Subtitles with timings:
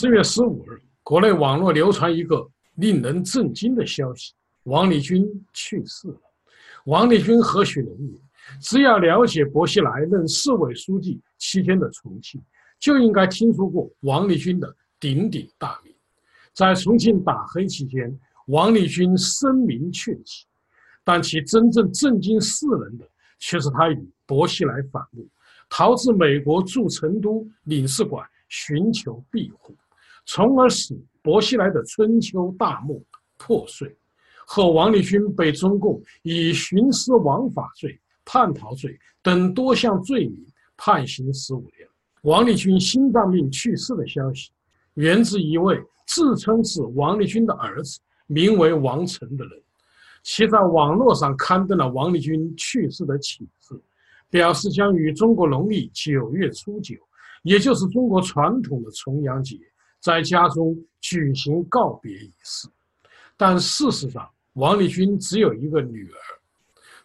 [0.00, 6.18] 四月十五日，国内网络流传一个令人震惊的消息：王立军去世了。
[6.86, 8.18] 王立军何许人也？
[8.62, 12.40] 只要了解薄熙来任市委书记期间的重庆，
[12.78, 15.92] 就应该听说过王立军的鼎鼎大名。
[16.54, 18.10] 在重庆打黑期间，
[18.46, 20.46] 王立军声名鹊起，
[21.04, 23.06] 但其真正震惊世人的，
[23.38, 25.28] 却是他与薄熙来反目，
[25.68, 29.76] 逃至美国驻成都领事馆寻求庇护，
[30.32, 32.96] 从而使薄熙来的春秋大梦
[33.36, 33.92] 破碎。
[34.46, 41.88] 后王立军被中共以徇私枉法罪、叛逃罪等多项罪名判刑十五年。
[42.22, 44.52] 王立军心脏病去世的消息，
[44.94, 49.60] 源自一位自称是王立军的儿子，名为王成的人，
[50.22, 53.74] 其在网络上刊登了王立军去世的启事，
[54.28, 56.94] 表示将于中国农历九月初九，
[57.42, 59.56] 也就是中国传统的重阳节，
[60.00, 62.68] 在家中举行告别仪式。
[63.36, 66.18] 但事实上，王立军只有一个女儿，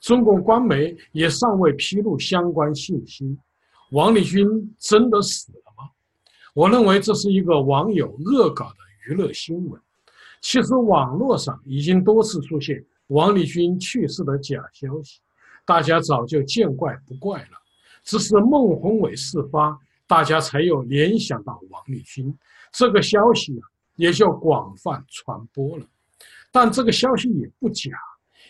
[0.02, 3.38] 中共官媒也尚未披露相关信息。
[3.92, 4.46] 王立军
[4.80, 5.90] 真的死了吗？
[6.54, 8.76] 我认为这是一个网友恶搞的
[9.08, 9.80] 娱乐新闻。
[10.42, 15.20] 其实网络上已经多次出现王立军去世的假消息，
[15.66, 17.58] 大家早就见怪不怪了。
[18.04, 22.34] 只是孟宏伟事发，大家才又联想到王立军，
[22.72, 23.64] 这个消息啊
[23.96, 25.86] 也就广泛传播了。
[26.52, 27.92] 但这个消息也不假，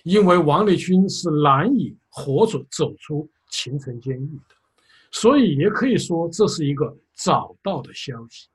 [0.04, 4.56] 因为王立军是难以活着走出秦城监狱的，
[5.12, 8.48] 所以也可以说这是一个早到的消息。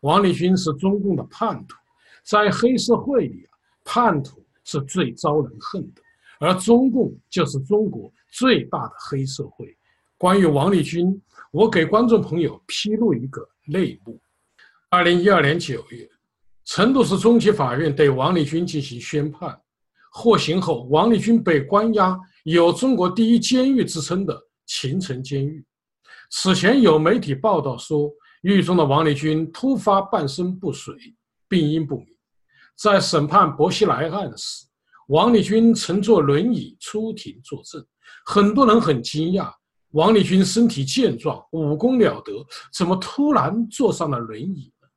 [0.00, 1.76] 王立军是中共的叛徒，
[2.22, 3.52] 在黑社会里啊，
[3.84, 6.02] 叛徒是最招人恨的，
[6.38, 9.76] 而中共就是中国最大的黑社会。
[10.16, 11.20] 关于王立军，
[11.50, 14.20] 我给观众朋友披露一个内幕：
[14.88, 16.08] 二零一二年九月。
[16.64, 19.60] 成都市中级法院对王立军进行宣判，
[20.10, 25.62] 获刑后，王立军被关押有“中国第一监狱”之称的秦城监狱。
[26.30, 28.10] 此前有媒体报道说，
[28.40, 30.94] 狱中的王立军突发半身不遂，
[31.48, 32.06] 病因不明。
[32.74, 34.64] 在审判薄熙来案时，
[35.08, 37.84] 王立军乘坐轮椅出庭作证，
[38.24, 39.52] 很多人很惊讶，
[39.94, 42.32] 王立军身体健壮，武功了得，
[42.72, 44.88] 怎么突然坐上了轮椅呢？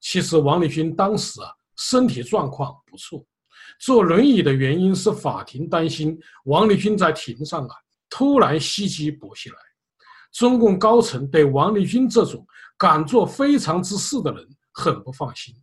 [0.00, 3.24] 其实王立军当时啊身体状况不错，
[3.78, 7.74] 坐轮椅的原因是法庭担心王立军在庭上啊
[8.10, 9.56] 突然袭击薄熙来。
[10.32, 12.44] 中共高层对王立军这种
[12.76, 15.54] 敢做非常之事的人很不放心，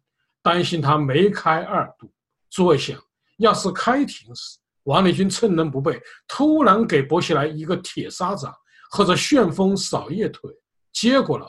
[0.42, 2.10] 担心他梅开二度。
[2.50, 2.98] 作想，
[3.38, 8.54] 要是开庭时王立军趁人不备，突然给薄熙来一个铁砂掌
[8.92, 10.52] 或者旋风扫叶腿，
[10.92, 11.48] 结果了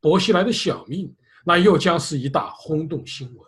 [0.00, 1.14] 薄熙来的小命。
[1.46, 3.46] 那又将是一大轰动新闻。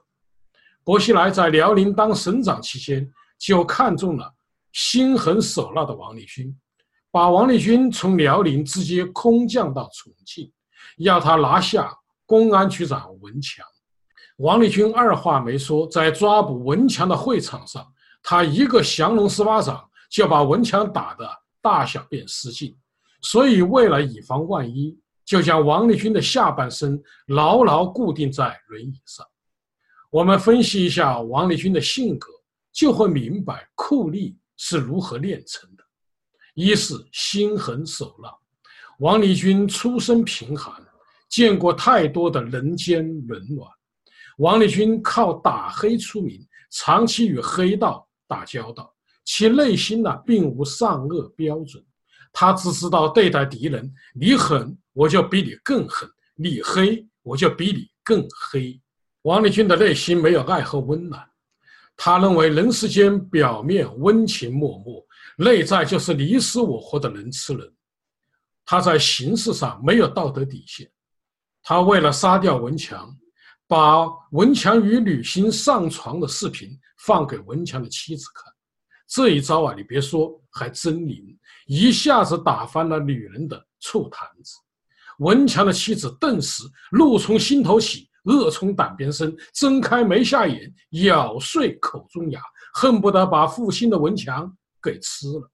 [0.84, 4.30] 薄熙来在辽宁当省长期间，就看中了
[4.72, 6.54] 心狠手辣的王立军，
[7.10, 10.52] 把王立军从辽宁直接空降到重庆，
[10.98, 11.90] 要他拿下
[12.26, 13.64] 公安局长文强。
[14.36, 17.90] 王立军二话没说，在抓捕文强的会场上，
[18.28, 21.24] 他一个降龙十八掌就把文强打得
[21.62, 22.76] 大小便失禁。
[23.22, 24.98] 所以，为了以防万一。
[25.26, 29.26] 就将王立军的下半身牢牢固定在轮椅上。
[30.08, 32.28] 我们分析一下王立军的性格，
[32.72, 35.82] 就会明白酷吏是如何炼成的。
[36.54, 38.32] 一是心狠手辣。
[39.00, 40.72] 王立军出身贫寒，
[41.28, 43.68] 见过太多的人间冷暖。
[44.38, 48.94] 王立军靠打黑出名，长期与黑道打交道，
[49.24, 51.84] 其内心呢并无善恶标准。
[52.32, 58.80] 他只知道对待敌人，你狠我就比你更狠；你黑我就比你更黑。
[59.22, 61.26] 王立军的内心没有爱和温暖，
[61.96, 65.04] 他认为人世间表面温情脉脉，
[65.38, 67.72] 内在就是你死我活的人吃人。
[68.64, 70.90] 他在形式上没有道德底线，
[71.62, 73.16] 他为了杀掉文强，
[73.68, 78.44] 把文强与女星上床的视频放给文强的妻子看。
[79.08, 81.36] 这一招啊，你别说，还真灵，
[81.66, 84.56] 一下子打翻了女人的醋坛子。
[85.18, 90.72] 文强的妻子顿时怒从心头起，恶从胆边生，睁开眉下眼，
[91.04, 92.40] 咬碎口中牙，
[92.74, 94.52] 恨不得把负心的文强
[94.82, 95.50] 给吃了。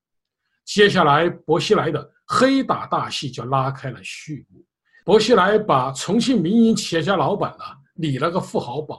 [0.64, 4.64] 接下来，薄熙来的黑打大戏就拉开了序幕。
[5.04, 8.98] 薄熙来把重庆民营企业家老板啊理了个富豪榜，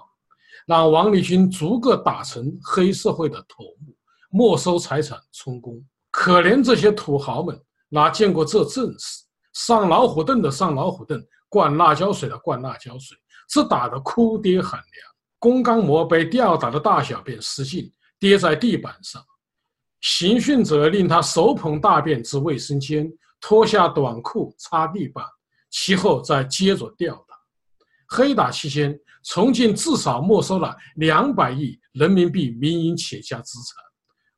[0.65, 3.95] 让王立军逐个打成黑社会的头目。
[4.29, 7.59] 没收财产充公，可怜这些土豪们
[7.89, 9.23] 哪见过这阵势？
[9.53, 13.15] 上老虎凳的上老虎凳，灌辣椒水的灌辣椒水，
[13.47, 15.13] 只打得哭爹喊娘。
[15.37, 19.23] 龚刚模被吊打的大小便失禁，跌在地板上。
[20.01, 23.07] 刑讯者令他手捧大便至卫生间，
[23.39, 25.23] 脱下短裤擦地板，
[25.69, 27.22] 其后再接着吊。
[28.13, 33.83] 黑打期间，重庆至少没收了两百亿人民币民营企业家资产，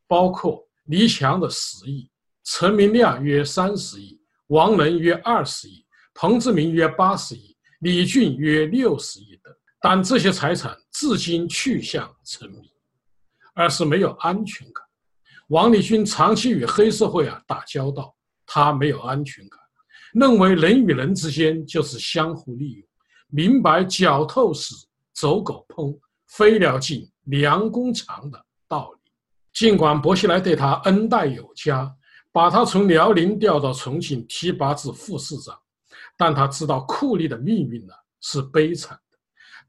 [0.08, 2.10] 包括李强的十亿，
[2.46, 4.18] 陈明亮约三十亿，
[4.48, 9.54] 王能约二十亿，彭志明约八十亿，李俊约六十亿等。
[9.82, 12.72] 但这些财产至今去向成谜，
[13.54, 14.86] 二是没有安全感。
[15.50, 19.60] 王立军长期与黑社会啊打交道，他没有安全感，
[20.14, 22.88] 认为人与人之间就是相互利用，
[23.28, 24.76] 明白“脚透死，
[25.14, 29.12] 走狗烹，飞鸟尽，良弓藏”的道理。
[29.54, 31.90] 尽管薄熙来对他恩待有加，
[32.32, 35.58] 把他从辽宁调到重庆提拔至副市长，
[36.18, 39.18] 但他知道库吏的命运呢是悲惨的。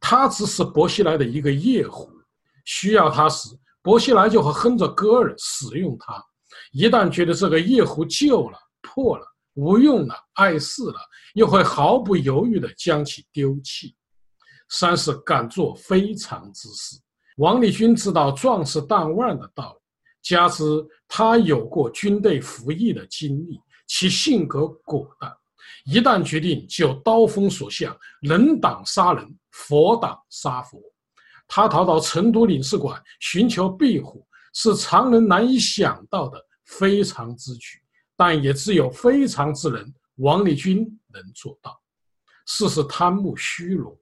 [0.00, 2.10] 他只是薄熙来的一个夜壶，
[2.64, 3.48] 需要他时，
[3.80, 6.14] 薄熙来就会哼着歌儿使用它；
[6.72, 9.24] 一旦觉得这个夜壶旧了、破了、
[9.56, 11.00] 无用了、碍事了，
[11.34, 13.94] 又会毫不犹豫地将其丢弃。
[14.68, 16.96] 三是敢做非常之事。
[17.36, 19.80] 王立军知道壮士断腕的道理，
[20.22, 20.64] 加之
[21.06, 25.32] 他有过军队服役的经历，其性格果断。
[25.84, 30.80] 一旦决定，就刀锋所向，人挡杀人，佛挡杀佛。
[31.46, 37.78] 他逃到成都领事馆寻求庇护，是常人难以想到的非常之举，
[38.16, 40.78] 但也只有非常之人王立军
[41.12, 41.78] 能做到。
[42.46, 43.96] 四是贪慕虚荣。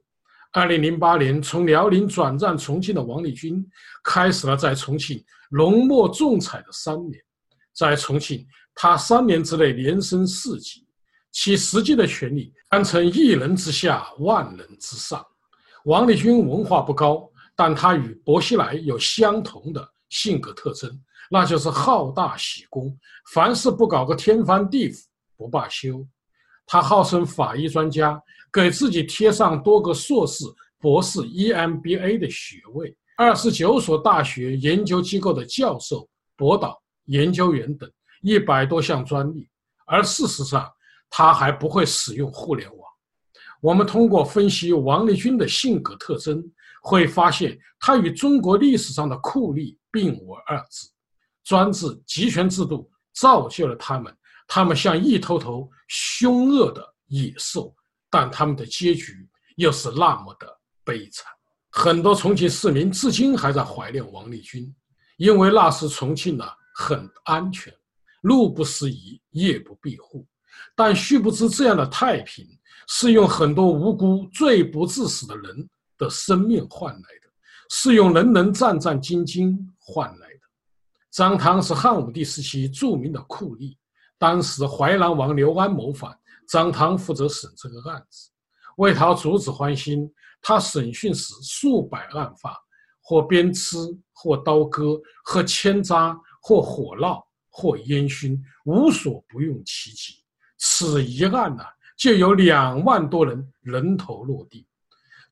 [0.52, 3.66] 二零零八年从辽宁转战重庆的王立军，
[4.04, 7.20] 开始了在重庆浓墨重彩的三年。
[7.74, 10.86] 在重庆，他三年之内连升四级。
[11.32, 15.26] 其实际的权力堪称一人之下，万人之上。
[15.86, 20.88] 王立军文化不高，但他与薄熙来有相同的性格特征，
[21.30, 22.96] 那就是好大喜功，
[23.32, 25.04] 凡事不搞个天翻地覆
[25.36, 26.06] 不罢休。
[26.66, 28.22] 他号称法医专家，
[28.52, 30.44] 给自己贴上多个硕士、
[30.78, 37.90] 博士、EMBA 的学位，二十九所大学研究机构的教授、博导、研究员等，
[38.22, 39.48] 一百多项专利。
[39.86, 40.70] 而事实上，
[41.10, 42.78] 他还不会使用互联网。
[43.60, 46.42] 我们通过分析王立军的性格特征，
[46.82, 50.88] 会发现他与中国历史上的酷吏并无二致。
[51.44, 54.12] 专制集权制度造就了他们，
[54.48, 57.74] 他们像一头头凶恶的野兽，
[58.10, 60.46] 但他们的结局又是那么的
[60.84, 61.30] 悲惨。
[61.70, 64.74] 很多重庆市民至今还在怀念王立军，
[65.16, 67.72] 因为那时重庆呢很安全，
[68.22, 70.26] 路不拾遗，夜不闭户。
[70.76, 72.46] 但殊不知，这样的太平
[72.88, 75.68] 是用很多无辜、罪不至死的人
[75.98, 77.28] 的生命换来的，
[77.70, 80.28] 是用人人战战兢兢换来。
[81.14, 83.76] 张汤是汉武帝时期著名的酷吏，
[84.18, 86.12] 当时淮南王刘安谋反，
[86.48, 88.28] 张汤负责审这个案子。
[88.78, 90.12] 为讨主子欢心，
[90.42, 92.60] 他审讯时数百案发，
[93.00, 100.14] 或鞭笞，或刀割，或牵扎，或火烙，或烟熏，无所不用其极。
[100.58, 101.62] 此一案呢，
[101.96, 104.66] 就有两万多人人头落地。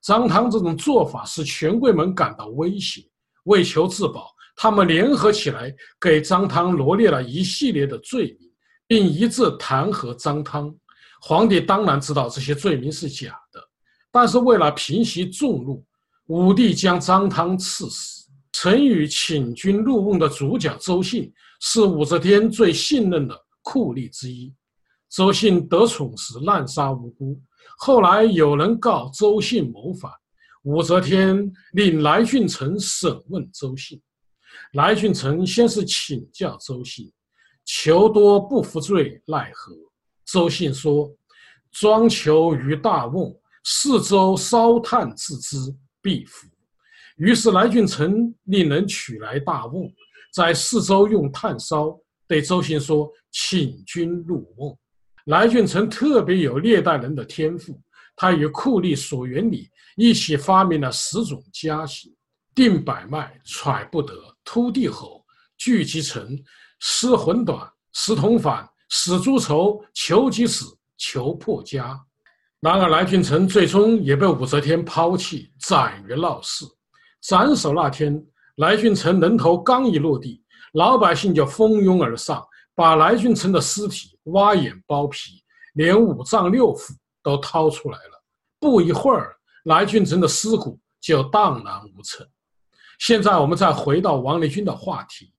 [0.01, 3.05] 张汤这种做法使权贵们感到威胁，
[3.47, 8.49] 为求自保，他们联合起来给张汤罗列了一系列的罪名，
[8.87, 10.73] 并一致弹劾张汤。
[11.21, 13.61] 皇帝当然知道这些罪名是假的，
[14.13, 15.85] 但是为了平息众怒，
[16.29, 18.31] 武帝将张汤赐死。
[18.53, 24.55] 成语“请君入瓮”的主角周信是武则天最信任的酷吏之一。
[25.11, 27.37] 周信得宠时滥杀无辜，
[27.79, 30.09] 后来有人告周信谋反，
[30.63, 34.01] 武则天令来俊臣审问周信。
[34.73, 37.13] 来俊臣先是请教周信，
[37.65, 39.73] 求多不服罪，奈何？
[40.25, 41.11] 周信说
[41.71, 45.57] ：“庄求于大瓮，四周烧炭自之，
[46.01, 46.47] 必服。”
[47.17, 49.93] 于是来俊臣令人取来大瓮，
[50.33, 54.77] 在四周用炭烧，对周信说：“请君入瓮。”
[55.27, 57.79] 来俊臣特别有猎代人的天赋，
[58.17, 62.13] 他与酷吏索元礼一起发明了十种家刑：
[62.55, 65.25] 定百脉、揣不得、突地吼、
[65.57, 66.39] 聚集成、
[66.81, 70.67] 失魂短、失同反、死猪仇、求己死、
[70.97, 71.99] 求破家。
[72.61, 76.65] 然而，来俊臣最终也被武则天抛弃，斩于闹市。
[77.21, 78.25] 斩首那天，
[78.57, 80.43] 来俊臣人头刚一落地，
[80.75, 82.45] 老百姓就蜂拥而上。
[82.75, 85.45] 把来俊臣的尸体挖眼剥皮，
[85.75, 88.25] 连五脏六腑都掏出来了。
[88.59, 92.27] 不一会儿，来俊臣的尸骨就荡然无存。
[93.03, 95.33] 现在我们再回到王立军的话题。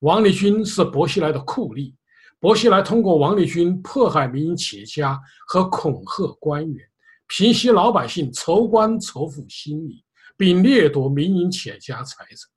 [0.00, 1.92] 王立军是薄熙来的酷吏，
[2.40, 6.82] 薄熙来通过王立军迫害民营企业家和恐吓官员，
[7.26, 10.02] 平息老百姓仇官仇富心理，
[10.34, 12.50] 并掠夺民营企业家财产。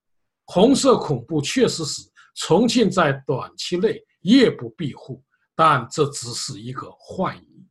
[0.46, 2.02] 红色恐怖确实使
[2.36, 5.22] 重庆在短期内夜不闭户，
[5.58, 7.68] 但这只是一个幻影。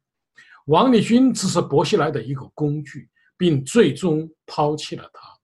[0.66, 5.36] 王立军只是薄熙来的一个工具，并最终抛弃了他。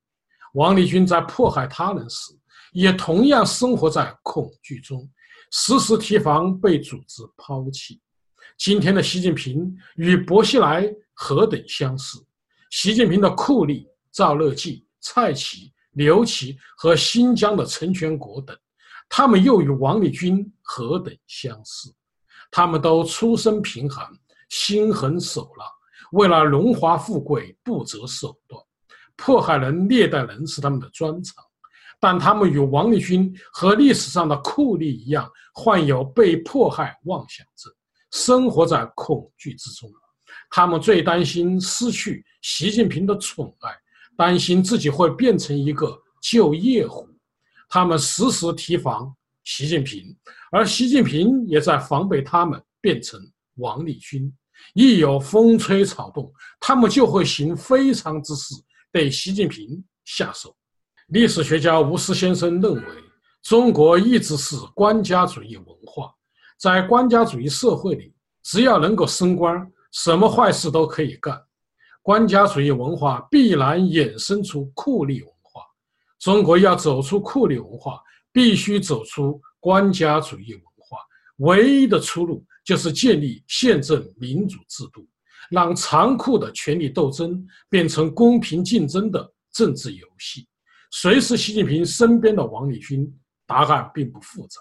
[0.53, 2.33] 王立军在迫害他人时。
[2.73, 5.07] 也同样生活在恐惧中，
[5.51, 8.01] 时时提防被组织抛弃。
[8.57, 12.19] 今天的习近平与薄熙来何等相似？
[12.71, 18.57] 习近平的酷吏赵乐际、蔡奇、刘奇和新疆的陈全国等，
[19.07, 21.95] 他们又与王立军何等相似？
[22.51, 24.07] 他们都出身贫寒，
[24.49, 25.67] 心狠手辣，
[26.13, 28.62] 为了荣华富贵不择手段，
[29.25, 31.45] 迫害人、虐待人是他们的专长。
[32.01, 37.73] 但他们与王立军和历史上的酷吏一样，患有被迫害妄想症，
[38.11, 39.89] 生活在恐惧之中。
[40.51, 43.71] 他们最担心失去习近平的宠爱，
[44.17, 47.09] 担心自己会变成一个旧夜壶。
[47.69, 49.15] 他们时时提防
[49.45, 50.15] 习近平，
[50.51, 53.21] 而习近平也在防备他们变成
[53.59, 54.31] 王立军。
[54.75, 58.55] 一有风吹草动，他们就会行非常之事，
[58.93, 60.55] 对习近平下手。
[61.09, 62.83] 历史学家吴思先生认为，
[63.43, 66.15] 中国一直是官家主义文化，
[66.59, 71.43] 在官家主义社会里，只要能够升官，什么坏事都可以干。
[72.03, 75.63] 官家主义文化必然衍生出酷吏文化。
[76.19, 77.99] 中国要走出酷吏文化，
[78.31, 80.99] 必须走出官家主义文化。
[81.37, 85.09] 唯一的出路就是建立宪政民主制度，
[85.51, 90.47] 让残酷的权力斗争变成公平竞争的政治游戏。
[90.91, 93.13] 谁是习近平身边的王立军？
[93.45, 94.61] 答案并不复杂，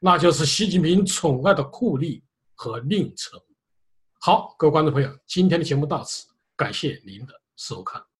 [0.00, 2.22] 那就是习近平宠爱的酷吏
[2.54, 3.38] 和佞臣。
[4.20, 8.11] 好，各位观众朋友，今天的节目到此，感谢您的收看。